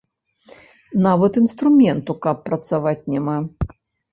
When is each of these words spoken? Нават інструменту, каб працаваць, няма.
Нават 1.07 1.33
інструменту, 1.41 2.11
каб 2.27 2.37
працаваць, 2.49 2.99
няма. 3.17 3.37